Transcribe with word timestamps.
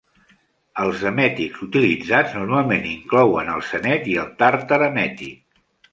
Els 0.83 1.03
emètics 1.09 1.59
utilitzats 1.67 2.33
normalment 2.39 2.89
inclouen 2.93 3.53
el 3.57 3.63
senet 3.69 4.11
i 4.15 4.19
el 4.23 4.33
tàrtar 4.41 4.85
emètic. 4.87 5.61